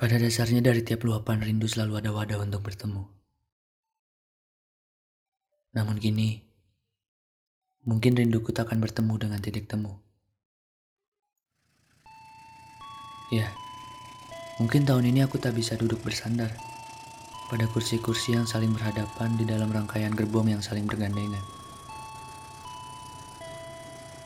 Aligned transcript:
Pada 0.00 0.16
dasarnya 0.16 0.64
dari 0.64 0.80
tiap 0.80 1.04
luapan 1.04 1.44
rindu 1.44 1.68
selalu 1.68 2.00
ada 2.00 2.08
wadah 2.08 2.40
untuk 2.40 2.64
bertemu. 2.64 3.04
Namun 5.76 6.00
kini, 6.00 6.40
mungkin 7.84 8.16
rinduku 8.16 8.48
tak 8.48 8.72
akan 8.72 8.80
bertemu 8.80 9.14
dengan 9.20 9.44
titik 9.44 9.68
temu. 9.68 10.00
Ya, 13.28 13.52
mungkin 14.56 14.88
tahun 14.88 15.04
ini 15.04 15.20
aku 15.28 15.36
tak 15.36 15.52
bisa 15.52 15.76
duduk 15.76 16.00
bersandar 16.00 16.48
pada 17.52 17.68
kursi-kursi 17.68 18.32
yang 18.32 18.48
saling 18.48 18.72
berhadapan 18.72 19.36
di 19.36 19.44
dalam 19.44 19.68
rangkaian 19.68 20.16
gerbong 20.16 20.48
yang 20.48 20.64
saling 20.64 20.88
bergandengan. 20.88 21.44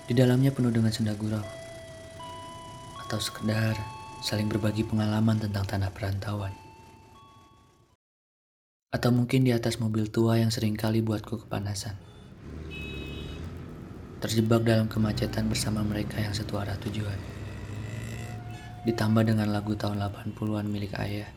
Di 0.07 0.15
dalamnya 0.15 0.55
penuh 0.55 0.71
dengan 0.71 0.95
senda 0.95 1.19
gurau, 1.19 1.43
atau 3.03 3.19
sekedar 3.19 4.04
saling 4.25 4.49
berbagi 4.49 4.89
pengalaman 4.89 5.37
tentang 5.37 5.69
tanah 5.69 5.93
perantauan. 5.93 6.57
Atau 8.89 9.13
mungkin 9.13 9.45
di 9.45 9.53
atas 9.53 9.77
mobil 9.77 10.09
tua 10.09 10.41
yang 10.41 10.49
sering 10.49 10.81
kali 10.81 11.05
buatku 11.05 11.45
kepanasan. 11.45 12.01
Terjebak 14.25 14.65
dalam 14.65 14.89
kemacetan 14.89 15.45
bersama 15.53 15.85
mereka 15.85 16.25
yang 16.25 16.33
satu 16.33 16.57
arah 16.57 16.81
tujuan. 16.81 17.21
Ditambah 18.89 19.29
dengan 19.29 19.53
lagu 19.53 19.77
tahun 19.77 20.01
80-an 20.01 20.73
milik 20.73 20.97
ayah 21.05 21.29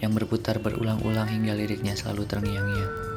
yang 0.00 0.16
berputar 0.16 0.64
berulang-ulang 0.64 1.28
hingga 1.28 1.52
liriknya 1.52 1.92
selalu 1.92 2.24
terngiang-ngiang. 2.24 3.13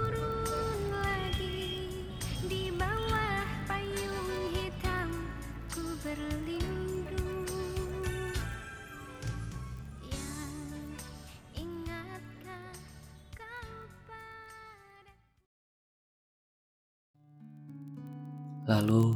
Lalu 18.67 19.15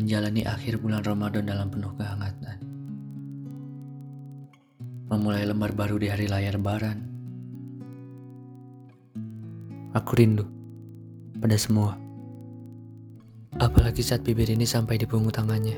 menjalani 0.00 0.48
akhir 0.48 0.80
bulan 0.80 1.04
Ramadan 1.04 1.44
dalam 1.44 1.68
penuh 1.68 1.92
kehangatan. 1.92 2.56
Memulai 5.12 5.44
lembar 5.44 5.76
baru 5.76 6.00
di 6.00 6.08
hari 6.08 6.24
layar 6.24 6.56
lebaran. 6.56 7.04
Aku 9.92 10.16
rindu 10.16 10.48
pada 11.36 11.60
semua. 11.60 12.00
Apalagi 13.60 14.00
saat 14.00 14.24
bibir 14.24 14.48
ini 14.48 14.64
sampai 14.64 14.96
di 14.96 15.04
punggung 15.04 15.34
tangannya. 15.34 15.76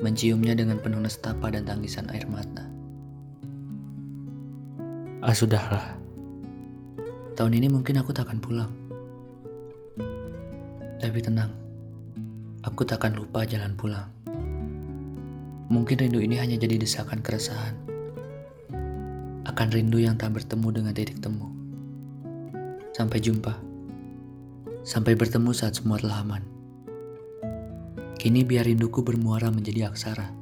Menciumnya 0.00 0.56
dengan 0.56 0.80
penuh 0.80 1.04
nestapa 1.04 1.52
dan 1.52 1.68
tangisan 1.68 2.08
air 2.08 2.24
mata. 2.24 2.64
Ah 5.20 5.36
sudahlah. 5.36 5.92
Tahun 7.36 7.52
ini 7.52 7.68
mungkin 7.68 8.00
aku 8.00 8.16
tak 8.16 8.32
akan 8.32 8.40
pulang. 8.40 8.85
Tapi 10.96 11.20
tenang, 11.20 11.52
aku 12.64 12.88
takkan 12.88 13.12
lupa 13.12 13.44
jalan 13.44 13.76
pulang. 13.76 14.08
Mungkin 15.68 16.00
rindu 16.00 16.24
ini 16.24 16.40
hanya 16.40 16.56
jadi 16.56 16.80
desakan 16.80 17.20
keresahan. 17.20 17.76
Akan 19.44 19.68
rindu 19.68 20.00
yang 20.00 20.16
tak 20.16 20.32
bertemu 20.32 20.68
dengan 20.72 20.96
titik 20.96 21.20
temu. 21.20 21.52
Sampai 22.96 23.20
jumpa. 23.20 23.60
Sampai 24.88 25.12
bertemu 25.20 25.52
saat 25.52 25.76
semua 25.76 26.00
telah 26.00 26.24
aman. 26.24 26.40
Kini 28.16 28.48
biar 28.48 28.64
rinduku 28.64 29.04
bermuara 29.04 29.52
menjadi 29.52 29.92
aksara. 29.92 30.32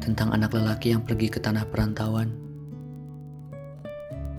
Tentang 0.00 0.32
anak 0.32 0.56
lelaki 0.56 0.96
yang 0.96 1.04
pergi 1.04 1.28
ke 1.28 1.44
tanah 1.44 1.68
perantauan 1.68 2.32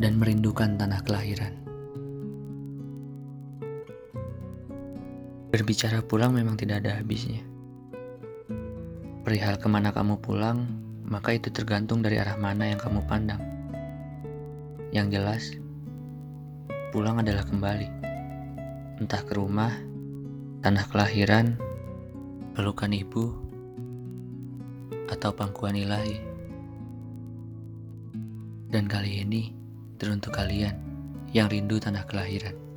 dan 0.02 0.18
merindukan 0.18 0.74
tanah 0.74 1.06
kelahiran. 1.06 1.69
Berbicara 5.50 6.06
pulang 6.06 6.38
memang 6.38 6.54
tidak 6.62 6.86
ada 6.86 7.02
habisnya. 7.02 7.42
Perihal 9.26 9.58
ke 9.58 9.66
mana 9.66 9.90
kamu 9.90 10.22
pulang, 10.22 10.70
maka 11.10 11.34
itu 11.34 11.50
tergantung 11.50 12.06
dari 12.06 12.22
arah 12.22 12.38
mana 12.38 12.70
yang 12.70 12.78
kamu 12.78 13.02
pandang. 13.10 13.42
Yang 14.94 15.08
jelas, 15.18 15.44
pulang 16.94 17.18
adalah 17.18 17.42
kembali. 17.50 17.90
Entah 19.02 19.26
ke 19.26 19.34
rumah, 19.34 19.74
tanah 20.62 20.86
kelahiran, 20.86 21.58
pelukan 22.54 22.94
ibu, 22.94 23.34
atau 25.10 25.34
pangkuan 25.34 25.74
ilahi. 25.74 26.22
Dan 28.70 28.86
kali 28.86 29.26
ini, 29.26 29.50
teruntuk 29.98 30.38
kalian 30.38 30.78
yang 31.34 31.50
rindu 31.50 31.82
tanah 31.82 32.06
kelahiran. 32.06 32.69